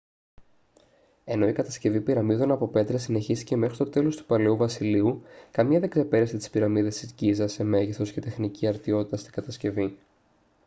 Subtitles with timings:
[1.25, 5.89] ενώ η κατασκευή πυραμίδων από πέτρα συνεχίστηκε μέχρι το τέλος του παλαιού βασιλείου καμία δεν
[5.89, 9.97] ξεπέρασε τις πυραμίδες της γκίζας σε μέγεθος και τεχνική αρτιότητα στην κατασκευή